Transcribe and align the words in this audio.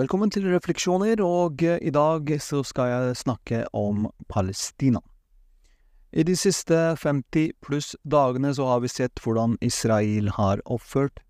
Velkommen 0.00 0.30
til 0.32 0.46
Refleksjoner, 0.48 1.20
og 1.20 1.60
eh, 1.66 1.76
i 1.84 1.90
dag 1.92 2.30
så 2.40 2.62
skal 2.64 2.88
jeg 2.88 3.16
snakke 3.20 3.58
om 3.76 4.06
Palestina. 4.32 5.02
I 6.16 6.24
de 6.24 6.36
siste 6.40 6.78
50 6.96 7.50
pluss 7.60 7.90
dagene 8.08 8.54
så 8.56 8.70
har 8.70 8.80
vi 8.80 8.88
sett 8.88 9.20
hvordan 9.20 9.58
Israel 9.60 10.30
har 10.38 10.62
oppført, 10.64 11.20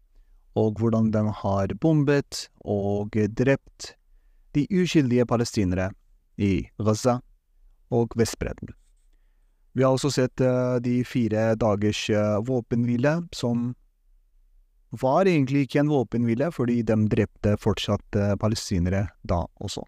og 0.55 0.79
hvordan 0.79 1.11
de 1.11 1.25
har 1.41 1.75
bombet 1.83 2.45
og 2.63 3.19
drept 3.41 3.97
de 4.55 4.69
uskyldige 4.71 5.27
palestinere 5.27 5.91
i 6.39 6.69
Gaza 6.79 7.19
og 7.91 8.15
Vestbredden. 8.15 8.71
Vi 9.75 9.83
har 9.83 9.99
også 9.99 10.13
sett 10.15 10.47
eh, 10.47 10.77
de 10.85 11.01
fire 11.03 11.57
dagers 11.59 12.07
eh, 12.13 12.39
våpenhvile, 12.47 13.25
som 13.35 13.73
var 14.91 15.29
egentlig 15.29 15.67
ikke 15.67 15.83
en 15.85 15.93
våpenhvile, 15.93 16.51
fordi 16.55 16.81
de 16.87 16.97
drepte 17.13 17.55
fortsatt 17.63 18.19
eh, 18.19 18.35
palestinere 18.41 19.07
da 19.23 19.45
også. 19.63 19.85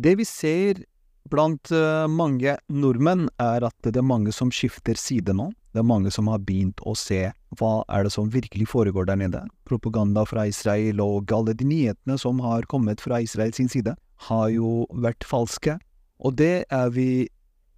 Det 0.00 0.14
vi 0.20 0.24
ser 0.24 0.84
blant 1.30 1.68
mange 2.10 2.54
nordmenn, 2.72 3.26
er 3.38 3.66
at 3.66 3.76
det 3.84 4.00
er 4.00 4.06
mange 4.06 4.32
som 4.32 4.48
skifter 4.54 4.96
side 4.98 5.34
nå. 5.36 5.50
Det 5.74 5.82
er 5.82 5.86
mange 5.86 6.10
som 6.10 6.26
har 6.30 6.40
begynt 6.42 6.80
å 6.88 6.96
se 6.98 7.28
hva 7.60 7.72
er 7.92 8.06
det 8.06 8.12
som 8.14 8.30
virkelig 8.32 8.66
foregår 8.72 9.06
der 9.06 9.20
nede. 9.20 9.44
Propaganda 9.68 10.24
fra 10.26 10.48
Israel 10.50 11.02
og 11.04 11.30
alle 11.36 11.54
de 11.54 11.68
nyhetene 11.68 12.16
som 12.18 12.40
har 12.42 12.66
kommet 12.70 13.02
fra 13.04 13.20
Israel 13.22 13.54
sin 13.54 13.70
side, 13.70 13.94
har 14.26 14.48
jo 14.50 14.88
vært 14.90 15.24
falske, 15.24 15.78
og 16.18 16.36
det 16.40 16.64
er 16.68 16.90
vi 16.96 17.28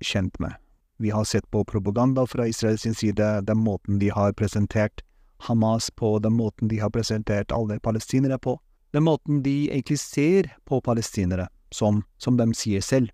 kjent 0.02 0.38
med. 0.41 0.56
Vi 1.02 1.11
har 1.11 1.24
sett 1.24 1.51
på 1.51 1.65
propaganda 1.65 2.27
fra 2.27 2.47
Israels 2.47 2.83
side, 2.98 3.41
den 3.41 3.59
måten 3.59 3.98
de 3.98 4.09
har 4.09 4.33
presentert 4.33 5.02
Hamas 5.37 5.91
på, 5.91 6.19
den 6.19 6.33
måten 6.33 6.69
de 6.69 6.78
har 6.78 6.91
presentert 6.91 7.52
alle 7.52 7.80
palestinere 7.80 8.38
på, 8.38 8.61
den 8.92 9.02
måten 9.02 9.42
de 9.42 9.70
egentlig 9.70 9.98
ser 9.98 10.52
på 10.65 10.78
palestinere, 10.80 11.48
som, 11.75 12.05
som 12.19 12.36
de 12.39 12.47
sier 12.55 12.80
selv. 12.80 13.11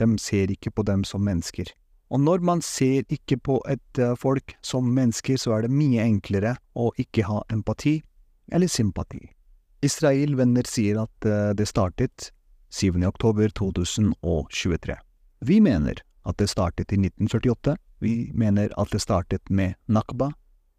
De 0.00 0.08
ser 0.18 0.48
ikke 0.54 0.70
på 0.70 0.86
dem 0.88 1.04
som 1.04 1.20
mennesker. 1.28 1.68
Og 2.08 2.24
når 2.24 2.40
man 2.40 2.64
ser 2.64 3.04
ikke 3.12 3.36
på 3.36 3.60
et 3.68 4.00
uh, 4.00 4.16
folk 4.16 4.56
som 4.64 4.88
mennesker, 4.88 5.36
så 5.36 5.58
er 5.58 5.66
det 5.66 5.74
mye 5.76 6.08
enklere 6.08 6.56
å 6.72 6.88
ikke 6.96 7.28
ha 7.28 7.42
empati 7.52 7.98
eller 8.48 8.72
sympati. 8.72 9.26
Israel-venner 9.84 10.64
sier 10.64 11.04
at 11.04 11.28
uh, 11.28 11.52
det 11.52 11.68
startet 11.68 12.30
7. 12.72 12.96
oktober 13.04 13.52
2023. 13.52 14.96
Vi 15.44 15.60
mener 15.60 16.00
at 16.26 16.38
det 16.38 16.48
startet 16.50 16.92
i 16.92 16.98
1948, 17.00 17.76
vi 18.00 18.30
mener 18.34 18.72
at 18.78 18.92
det 18.92 19.02
startet 19.02 19.50
med 19.50 19.74
Nakba, 19.86 20.30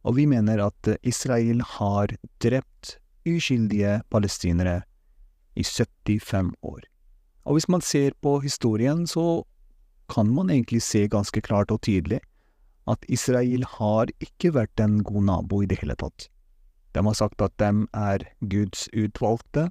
og 0.03 0.15
vi 0.15 0.25
mener 0.25 0.61
at 0.63 0.89
Israel 1.03 1.61
har 1.77 2.13
drept 2.43 2.97
uskyldige 3.27 3.99
palestinere 4.09 4.81
i 5.55 5.63
75 5.63 6.55
år. 6.63 6.81
Og 7.45 7.57
hvis 7.57 7.69
man 7.69 7.81
ser 7.81 8.11
på 8.21 8.39
historien, 8.39 9.07
så 9.07 9.43
kan 10.09 10.29
man 10.33 10.49
egentlig 10.49 10.81
se 10.81 11.07
ganske 11.07 11.41
klart 11.41 11.71
og 11.71 11.81
tydelig 11.81 12.19
at 12.89 13.05
Israel 13.09 13.65
har 13.77 14.09
ikke 14.23 14.53
vært 14.55 14.81
en 14.81 15.03
god 15.03 15.25
nabo 15.27 15.61
i 15.61 15.69
det 15.69 15.79
hele 15.81 15.95
tatt. 15.99 16.29
De 16.95 17.03
har 17.05 17.17
sagt 17.17 17.41
at 17.41 17.53
de 17.61 17.85
er 17.93 18.25
Guds 18.41 18.87
utvalgte, 18.97 19.67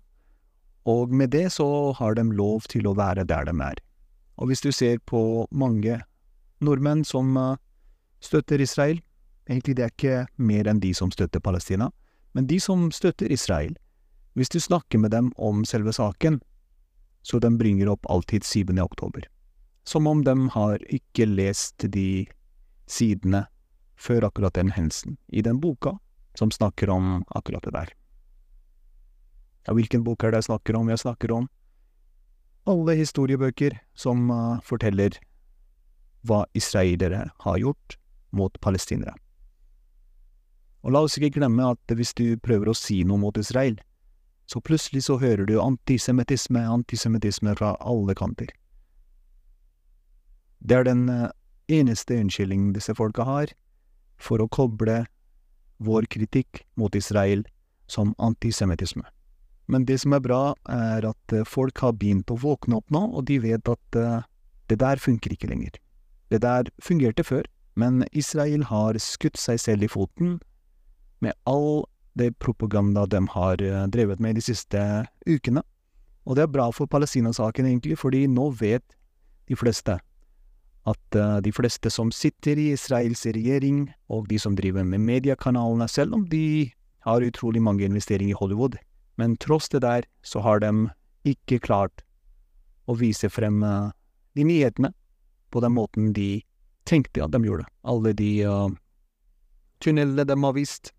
og 0.87 1.11
med 1.11 1.33
det 1.35 1.49
så 1.53 1.93
har 1.99 2.15
de 2.15 2.25
lov 2.31 2.69
til 2.71 2.87
å 2.87 2.95
være 2.97 3.27
der 3.27 3.49
de 3.49 3.55
er. 3.65 3.81
Og 4.39 4.51
hvis 4.51 4.63
du 4.63 4.71
ser 4.73 5.01
på 5.03 5.47
mange 5.51 5.99
nordmenn 6.63 7.05
som 7.07 7.35
uh, 7.37 7.57
støtter 8.23 8.61
Israel, 8.63 9.01
egentlig 9.51 9.77
det 9.79 9.85
er 9.85 9.95
ikke 9.95 10.27
mer 10.37 10.71
enn 10.71 10.83
de 10.83 10.93
som 10.95 11.11
støtter 11.11 11.43
Palestina, 11.43 11.91
men 12.35 12.47
de 12.47 12.61
som 12.63 12.89
støtter 12.95 13.33
Israel, 13.33 13.75
hvis 14.39 14.53
du 14.55 14.61
snakker 14.63 15.03
med 15.03 15.11
dem 15.11 15.33
om 15.37 15.65
selve 15.67 15.93
saken, 15.93 16.39
så 17.23 17.41
de 17.43 17.51
bringer 17.59 17.91
opp 17.91 18.07
alltid 18.09 18.45
7. 18.47 18.79
oktober. 18.79 19.27
Som 19.85 20.07
om 20.07 20.23
de 20.25 20.35
har 20.55 20.79
ikke 20.87 21.27
lest 21.27 21.83
de 21.91 22.29
sidene 22.87 23.47
før 23.99 24.29
akkurat 24.29 24.55
den 24.55 24.71
hendelsen, 24.71 25.17
i 25.29 25.43
den 25.43 25.59
boka 25.61 25.97
som 26.39 26.53
snakker 26.55 26.91
om 26.91 27.25
akkurat 27.35 27.65
det 27.67 27.75
der. 27.75 27.91
Ja, 29.67 29.75
hvilken 29.75 30.05
bok 30.07 30.23
er 30.23 30.31
det 30.31 30.45
jeg 30.45 30.53
snakker 30.53 30.79
om? 30.79 30.89
Jeg 30.89 31.03
snakker 31.03 31.33
om 31.35 31.49
alle 32.69 32.97
historiebøker 32.99 33.79
som 33.99 34.29
uh, 34.31 34.61
forteller 34.67 35.17
hva 36.27 36.45
israelere 36.59 37.29
har 37.45 37.59
gjort 37.63 37.97
mot 38.37 38.55
palestinere. 38.61 39.15
Og 40.85 40.95
la 40.95 41.03
oss 41.05 41.19
ikke 41.19 41.39
glemme 41.41 41.73
at 41.73 41.97
hvis 41.97 42.15
du 42.15 42.37
prøver 42.45 42.71
å 42.71 42.77
si 42.77 43.01
noe 43.07 43.21
mot 43.21 43.39
Israel, 43.41 43.79
så 44.49 44.61
plutselig 44.65 45.05
så 45.09 45.19
hører 45.21 45.45
du 45.49 45.59
antisemittisme, 45.61 46.63
antisemittisme 46.63 47.53
fra 47.59 47.75
alle 47.81 48.15
kanter. 48.17 48.49
Det 50.65 50.79
er 50.79 50.89
den 50.89 51.09
uh, 51.11 51.29
eneste 51.69 52.17
unnskyldningen 52.17 52.73
disse 52.77 52.95
folka 52.97 53.27
har 53.29 53.53
for 54.19 54.43
å 54.43 54.49
koble 54.51 55.05
vår 55.85 56.09
kritikk 56.11 56.65
mot 56.81 56.95
Israel 56.99 57.45
som 57.87 58.15
antisemittisme. 58.19 59.05
Men 59.69 59.85
det 59.85 60.01
som 60.01 60.15
er 60.17 60.25
bra, 60.25 60.55
er 60.73 61.05
at 61.11 61.37
eh, 61.37 61.45
folk 61.45 61.79
har 61.85 61.95
begynt 62.01 62.33
å 62.33 62.39
våkne 62.41 62.81
opp 62.81 62.89
nå, 62.95 63.03
og 63.13 63.27
de 63.29 63.37
vet 63.45 63.69
at 63.69 64.01
uh, 64.01 64.25
det 64.73 64.79
der 64.81 65.01
funker 65.01 65.35
ikke 65.35 65.51
lenger. 65.51 65.77
Det 66.33 66.41
der 66.45 66.71
fungerte 66.85 67.25
før, 67.25 67.45
men 67.77 68.03
Israel 68.17 68.65
har 68.71 68.97
skutt 69.01 69.37
seg 69.39 69.61
selv 69.61 69.85
i 69.85 69.91
foten 69.93 70.39
med 71.25 71.37
all 71.49 71.85
det 72.19 72.33
propaganda 72.41 73.05
de 73.07 73.21
har 73.35 73.61
uh, 73.61 73.85
drevet 73.93 74.25
med 74.25 74.41
de 74.41 74.47
siste 74.49 74.81
ukene. 75.29 75.63
Og 76.25 76.37
det 76.37 76.47
er 76.47 76.53
bra 76.57 76.71
for 76.73 76.89
Palestina-saken, 76.89 77.69
egentlig, 77.69 78.01
fordi 78.01 78.25
nå 78.29 78.51
vet 78.57 78.85
de 79.49 79.57
fleste 79.57 80.01
at 80.89 81.17
de 81.45 81.51
fleste 81.53 81.91
som 81.93 82.09
sitter 82.15 82.57
i 82.57 82.71
Israels 82.73 83.27
regjering, 83.27 83.91
og 84.09 84.25
de 84.31 84.39
som 84.41 84.55
driver 84.57 84.87
med 84.89 85.03
mediekanalene, 85.05 85.85
selv 85.89 86.15
om 86.17 86.23
de 86.31 86.71
har 87.05 87.25
utrolig 87.27 87.61
mange 87.61 87.85
investeringer 87.85 88.33
i 88.33 88.39
Hollywood, 88.39 88.79
men 89.19 89.37
tross 89.43 89.69
det 89.69 89.83
der, 89.83 90.07
så 90.23 90.41
har 90.41 90.63
de 90.63 90.71
ikke 91.27 91.59
klart 91.59 92.05
å 92.87 92.95
vise 92.97 93.29
frem 93.29 93.61
uh, 93.67 93.91
de 94.39 94.47
nyhetene 94.47 94.93
på 95.51 95.63
den 95.65 95.75
måten 95.75 96.13
de 96.15 96.45
tenkte 96.89 97.25
at 97.25 97.35
de 97.35 97.43
gjorde. 97.43 97.67
Alle 97.83 98.15
de 98.17 98.31
uh, 98.47 98.71
tunnelene 99.83 100.25
de 100.29 100.37
har 100.39 100.55
vist, 100.57 100.93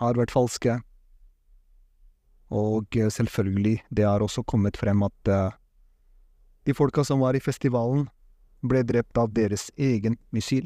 har 0.00 0.16
vært 0.16 0.32
falske. 0.32 0.78
Og 2.48 2.96
uh, 2.96 3.08
selvfølgelig, 3.12 3.82
det 3.92 4.08
har 4.08 4.24
også 4.24 4.46
kommet 4.48 4.80
frem 4.80 5.04
at 5.04 5.32
de 6.66 6.74
folka 6.74 7.04
som 7.06 7.20
var 7.22 7.36
i 7.36 7.42
festivalen, 7.42 8.08
ble 8.66 8.80
drept 8.82 9.18
av 9.20 9.28
deres 9.36 9.68
egen 9.76 10.16
missil, 10.34 10.64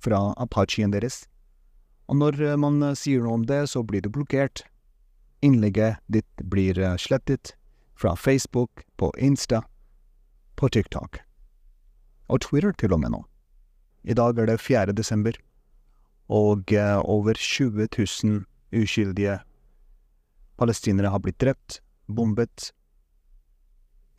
fra 0.00 0.30
Apachien 0.40 0.94
deres. 0.94 1.24
Og 2.08 2.16
når 2.20 2.38
man 2.60 2.78
sier 2.96 3.24
noe 3.24 3.40
om 3.40 3.44
det, 3.48 3.64
så 3.72 3.82
blir 3.84 4.04
det 4.04 4.12
blokkert 4.14 4.62
innlegget 5.44 6.00
ditt 6.06 6.42
blir 6.42 6.78
eh, 6.78 6.96
slettet 6.96 7.54
fra 7.94 8.16
Facebook, 8.16 8.82
på 8.96 9.12
Insta, 9.18 9.62
på 10.56 10.68
TikTok. 10.68 11.20
Og 12.28 12.40
Twitter 12.40 12.72
til 12.72 12.94
og 12.96 13.02
med 13.04 13.14
nå. 13.14 13.20
I 14.04 14.16
dag 14.16 14.38
er 14.38 14.48
det 14.48 14.60
4. 14.60 14.92
desember, 14.92 15.36
og 16.28 16.72
uh, 16.72 17.00
over 17.04 17.36
20 17.36 17.88
000 18.24 18.44
uskyldige 18.72 19.38
palestinere 20.58 21.12
har 21.12 21.20
blitt 21.20 21.38
drept, 21.40 21.80
bombet. 22.06 22.72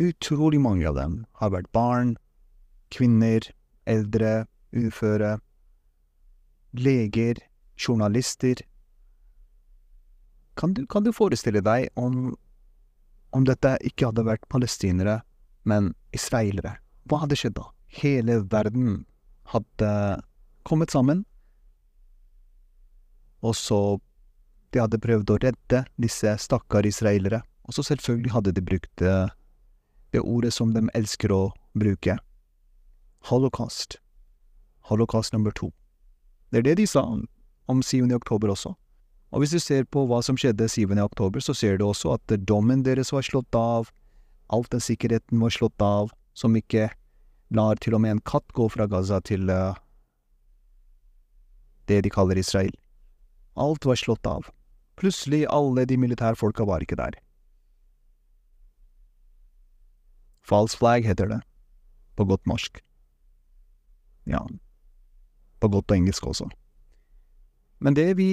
Utrolig 0.02 0.62
mange 0.62 0.88
av 0.90 0.98
dem 0.98 1.18
har 1.42 1.54
vært 1.54 1.72
barn, 1.74 2.16
kvinner, 2.94 3.46
eldre, 3.86 4.46
uføre, 4.74 5.38
leger, 6.74 7.42
journalister, 7.78 8.62
kan 10.56 10.74
du, 10.74 10.86
kan 10.88 11.04
du 11.04 11.12
forestille 11.14 11.62
deg 11.64 11.90
om, 12.00 12.34
om 13.36 13.46
dette 13.48 13.76
ikke 13.88 14.10
hadde 14.10 14.26
vært 14.28 14.48
palestinere, 14.52 15.20
men 15.64 15.94
israelere? 16.16 16.78
Hva 17.10 17.24
hadde 17.24 17.38
skjedd 17.40 17.58
da? 17.60 17.70
Hele 18.02 18.42
verden 18.52 19.06
hadde 19.52 19.90
kommet 20.66 20.92
sammen, 20.92 21.26
og 23.46 23.56
så 23.56 23.80
de 24.74 24.82
hadde 24.82 25.00
prøvd 25.00 25.32
å 25.32 25.40
redde 25.44 25.84
disse 26.02 26.32
stakkar 26.42 26.88
israelere. 26.88 27.44
Og 27.66 27.78
så 27.78 27.86
selvfølgelig 27.86 28.34
hadde 28.34 28.54
de 28.58 28.64
brukt 28.66 28.92
det, 29.00 29.14
det 30.12 30.24
ordet 30.24 30.54
som 30.54 30.74
de 30.74 30.84
elsker 30.98 31.32
å 31.32 31.44
bruke. 31.78 32.18
Holocaust. 33.30 34.00
Holocaust 34.90 35.34
nummer 35.34 35.54
to. 35.56 35.72
Det 36.52 36.62
er 36.62 36.68
det 36.70 36.76
de 36.82 36.88
sa 36.90 37.06
om 37.06 37.82
7. 37.82 38.10
oktober 38.18 38.52
også. 38.54 38.76
Og 39.34 39.42
hvis 39.42 39.56
du 39.56 39.60
ser 39.60 39.88
på 39.90 40.06
hva 40.08 40.22
som 40.24 40.38
skjedde 40.40 40.68
7. 40.70 40.94
oktober, 41.02 41.42
så 41.44 41.54
ser 41.54 41.78
du 41.78 41.88
også 41.88 42.16
at 42.16 42.36
dommen 42.48 42.84
deres 42.86 43.12
var 43.14 43.26
slått 43.26 43.56
av, 43.58 43.90
alt 44.54 44.70
den 44.72 44.84
sikkerheten 44.84 45.42
var 45.42 45.54
slått 45.54 45.82
av, 45.82 46.14
som 46.38 46.56
ikke 46.56 46.90
lar 47.56 47.80
til 47.82 47.96
og 47.98 48.04
med 48.04 48.16
en 48.16 48.24
katt 48.26 48.48
gå 48.54 48.68
fra 48.70 48.88
Gaza 48.90 49.20
til 49.26 49.50
uh, 49.50 49.78
det 51.90 52.04
de 52.06 52.12
kaller 52.14 52.38
Israel. 52.38 52.74
Alt 53.56 53.86
var 53.86 54.00
slått 54.00 54.28
av. 54.28 54.50
Plutselig, 55.00 55.46
alle 55.52 55.86
de 55.86 55.98
militærfolka 56.00 56.66
var 56.68 56.84
ikke 56.84 57.00
der. 57.00 57.18
False 60.46 60.78
flag 60.78 61.06
heter 61.06 61.28
det, 61.32 61.42
på 62.16 62.26
godt 62.30 62.46
norsk. 62.46 62.80
Ja, 64.30 64.44
på 65.60 65.70
godt 65.74 65.92
engelsk 65.92 66.26
også. 66.28 66.50
Men 67.80 67.98
det 67.98 68.18
vi 68.18 68.30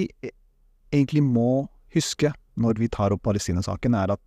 egentlig 0.93 1.23
må 1.25 1.67
huske 1.93 2.33
når 2.53 2.77
vi 2.77 2.89
tar 2.93 3.13
opp 3.13 3.23
Palestina-saken, 3.25 3.95
er 3.97 4.13
at 4.15 4.21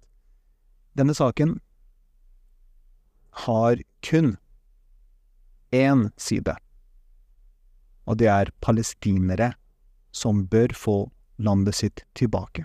denne 0.99 1.15
saken 1.15 1.59
har 3.47 3.81
kun 4.07 4.37
én 5.75 6.09
side, 6.17 6.57
og 8.07 8.19
det 8.19 8.31
er 8.33 8.53
palestinere 8.65 9.53
som 10.17 10.47
bør 10.51 10.73
få 10.75 10.97
landet 11.37 11.77
sitt 11.77 12.03
tilbake. 12.17 12.65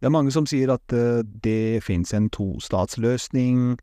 Det 0.00 0.08
er 0.08 0.14
mange 0.14 0.32
som 0.32 0.46
sier 0.48 0.72
at 0.72 0.92
eh, 0.92 1.22
det 1.24 1.84
finnes 1.84 2.12
en 2.16 2.30
tostatsløsning, 2.32 3.76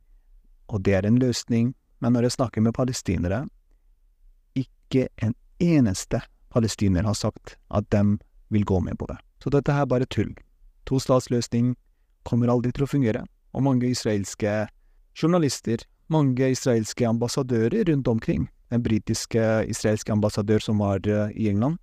og 0.70 0.84
det 0.86 0.98
er 0.98 1.08
en 1.08 1.20
løsning, 1.22 1.74
men 2.02 2.14
når 2.14 2.28
jeg 2.28 2.38
snakker 2.38 2.66
med 2.66 2.76
palestinere, 2.78 3.44
ikke 4.58 5.08
en 5.22 5.36
eneste 5.62 6.22
palestiner 6.52 7.08
har 7.08 7.18
sagt 7.18 7.56
at 7.70 7.88
de 7.96 8.18
vil 8.52 8.66
gå 8.68 8.80
med 8.84 9.00
på 9.00 9.08
det. 9.10 9.18
Så 9.44 9.52
dette 9.54 9.74
her 9.74 9.88
er 9.88 9.92
bare 9.92 10.10
tull. 10.12 10.34
Tostatsløsning 10.90 11.76
kommer 12.28 12.52
aldri 12.52 12.74
til 12.76 12.86
å 12.86 12.92
fungere, 12.92 13.24
og 13.56 13.66
mange 13.66 13.90
israelske 13.90 14.68
journalister, 15.18 15.82
mange 16.12 16.52
israelske 16.54 17.08
ambassadører 17.08 17.88
rundt 17.90 18.08
omkring, 18.08 18.50
den 18.72 18.84
britiske 18.84 19.66
israelske 19.72 20.14
ambassadør 20.14 20.64
som 20.64 20.84
var 20.84 21.02
eh, 21.08 21.32
i 21.36 21.50
England, 21.52 21.80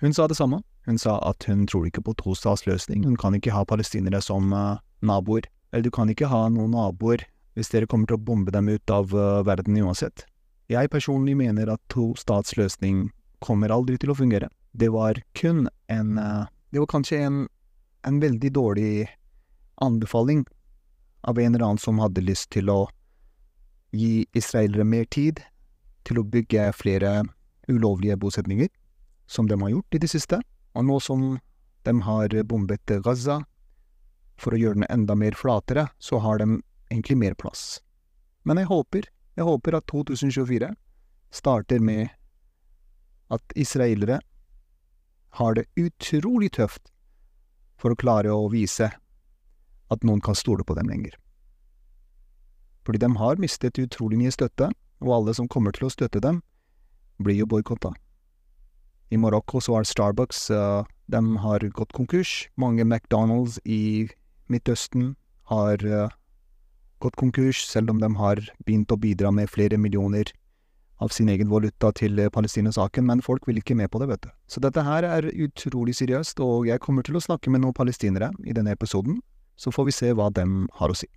hun 0.00 0.14
sa 0.14 0.26
det 0.28 0.36
samme. 0.36 0.62
Hun 0.86 0.98
sa 0.98 1.18
at 1.24 1.44
hun 1.48 1.66
tror 1.66 1.86
ikke 1.88 2.04
på 2.04 2.14
tostatsløsning, 2.20 3.04
hun 3.04 3.16
kan 3.16 3.34
ikke 3.34 3.54
ha 3.54 3.64
palestinere 3.64 4.20
som 4.22 4.52
uh, 4.52 4.78
naboer. 5.00 5.48
Eller 5.72 5.88
du 5.88 5.90
kan 5.90 6.10
ikke 6.12 6.28
ha 6.30 6.46
noen 6.52 6.76
naboer 6.76 7.24
hvis 7.56 7.72
dere 7.72 7.88
kommer 7.88 8.06
til 8.06 8.18
å 8.18 8.22
bombe 8.22 8.52
dem 8.52 8.68
ut 8.68 8.92
av 8.92 9.14
uh, 9.16 9.42
verden 9.46 9.78
uansett. 9.80 10.26
Jeg 10.68 10.92
personlig 10.92 11.36
mener 11.38 11.72
at 11.72 11.82
tostatsløsning 11.92 13.08
kommer 13.44 13.72
aldri 13.72 13.98
til 14.00 14.12
å 14.12 14.18
fungere. 14.18 14.48
Det 14.72 14.88
var 14.92 15.20
kun 15.38 15.68
en 15.92 16.18
uh, 16.18 16.46
Det 16.70 16.82
var 16.82 16.90
kanskje 16.90 17.18
en, 17.24 17.36
en 18.04 18.20
veldig 18.20 18.50
dårlig 18.52 19.06
anbefaling 19.80 20.44
av 21.22 21.38
en 21.38 21.54
eller 21.54 21.64
annen 21.64 21.80
som 21.80 21.98
hadde 21.98 22.24
lyst 22.24 22.50
til 22.52 22.68
å 22.70 22.88
gi 23.96 24.26
israelere 24.36 24.84
mer 24.84 25.04
tid 25.04 25.40
til 26.04 26.20
å 26.20 26.26
bygge 26.26 26.72
flere 26.76 27.22
ulovlige 27.68 28.16
bosetninger 28.16 28.68
som 29.26 29.48
de 29.48 29.58
har 29.62 29.72
gjort 29.72 29.94
i 29.94 30.02
det 30.02 30.10
siste. 30.10 30.40
Og 30.74 30.84
nå 30.84 30.98
som 31.00 31.38
de 31.86 31.94
har 32.02 32.34
bombet 32.44 32.92
Gaza, 33.02 33.40
for 34.36 34.52
å 34.52 34.60
gjøre 34.60 34.82
den 34.82 34.90
enda 34.90 35.16
mer 35.16 35.36
flatere, 35.38 35.88
så 35.98 36.20
har 36.20 36.38
de 36.42 36.60
egentlig 36.90 37.16
mer 37.18 37.34
plass. 37.34 37.80
Men 38.44 38.60
jeg 38.60 38.68
håper, 38.70 39.08
jeg 39.34 39.46
håper 39.48 39.78
at 39.78 39.88
2024 39.90 40.74
starter 41.34 41.80
med 41.82 42.12
at 43.32 43.56
israelere 43.56 44.20
har 45.36 45.54
det 45.54 45.66
utrolig 45.76 46.52
tøft 46.56 46.92
for 47.76 47.92
å 47.92 47.98
klare 47.98 48.32
å 48.32 48.48
vise 48.52 48.88
at 49.92 50.04
noen 50.06 50.22
kan 50.24 50.34
stole 50.38 50.64
på 50.64 50.74
dem 50.78 50.88
lenger. 50.90 51.14
Fordi 52.86 53.02
de 53.02 53.10
har 53.18 53.40
mistet 53.42 53.78
utrolig 53.82 54.18
mye 54.20 54.32
støtte, 54.34 54.70
og 55.02 55.12
alle 55.12 55.34
som 55.36 55.48
kommer 55.50 55.74
til 55.76 55.88
å 55.88 55.92
støtte 55.92 56.22
dem, 56.22 56.40
blir 57.18 57.42
jo 57.42 57.48
boikotta. 57.50 57.92
I 59.10 59.18
Marokko 59.20 59.60
så 59.62 59.76
har 59.76 59.86
Starbucks 59.86 60.48
uh, 60.50 60.86
de 61.06 61.20
har 61.42 61.62
gått 61.74 61.92
konkurs. 61.94 62.48
Mange 62.56 62.82
McDonald's 62.82 63.60
i 63.64 64.08
Midtøsten 64.50 65.14
har 65.50 65.82
uh, 65.86 66.08
gått 67.02 67.18
konkurs, 67.20 67.62
selv 67.66 67.92
om 67.92 68.00
de 68.02 68.10
har 68.18 68.42
begynt 68.66 68.90
å 68.90 68.98
bidra 68.98 69.30
med 69.34 69.50
flere 69.52 69.78
millioner 69.78 70.32
av 71.02 71.12
sin 71.12 71.28
egen 71.28 71.50
valuta 71.52 71.90
til 71.96 72.18
uh, 72.20 72.30
Palestina-saken, 72.32 73.06
men 73.08 73.22
folk 73.24 73.46
vil 73.48 73.60
ikke 73.60 73.76
med 73.76 73.90
på 73.92 74.00
det, 74.00 74.08
vet 74.12 74.26
du. 74.26 74.30
Så 74.48 74.62
dette 74.64 74.84
her 74.86 75.06
er 75.08 75.28
utrolig 75.32 75.96
seriøst, 75.98 76.40
og 76.40 76.68
jeg 76.70 76.82
kommer 76.84 77.06
til 77.06 77.18
å 77.18 77.24
snakke 77.24 77.52
med 77.52 77.64
noen 77.64 77.76
palestinere 77.76 78.32
i 78.46 78.56
denne 78.56 78.72
episoden, 78.76 79.20
så 79.56 79.72
får 79.72 79.88
vi 79.88 79.96
se 79.96 80.12
hva 80.16 80.30
dem 80.36 80.66
har 80.80 80.92
å 80.92 80.96
si. 80.96 81.08